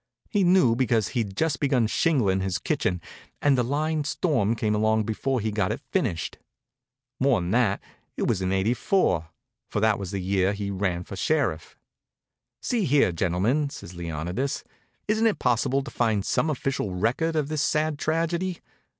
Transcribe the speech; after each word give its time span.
He 0.31 0.43
knew 0.43 0.75
because 0.75 1.09
he'd 1.09 1.35
just 1.37 1.59
begun 1.59 1.85
shingling 1.85 2.39
his 2.39 2.57
kitchen 2.57 2.99
and 3.39 3.55
the 3.55 3.63
line 3.63 4.03
storm 4.03 4.55
came 4.55 4.73
along 4.73 5.03
before 5.03 5.39
he 5.39 5.51
got 5.51 5.71
it 5.71 5.79
finished. 5.91 6.39
More'n 7.19 7.51
that, 7.51 7.83
it 8.17 8.25
was 8.25 8.41
in 8.41 8.51
'84, 8.51 9.27
for 9.69 9.79
that 9.79 9.99
was 9.99 10.09
the 10.09 10.19
year 10.19 10.53
he 10.53 10.71
ran 10.71 11.03
for 11.03 11.15
sheriff. 11.15 11.77
"See 12.63 12.85
here, 12.85 13.11
gentlemen," 13.11 13.69
says 13.69 13.93
Leonidas, 13.93 14.63
"isn't 15.07 15.27
it 15.27 15.37
possible 15.37 15.83
to 15.83 15.91
find 15.91 16.25
some 16.25 16.49
official 16.49 16.95
record 16.95 17.35
of 17.35 17.47
this 17.49 17.61
sad 17.61 17.99
tragedy? 17.99 18.57